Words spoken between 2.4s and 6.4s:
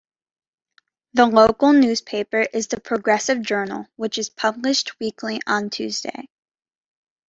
is "The Progressive Journal", which is published weekly on Tuesday.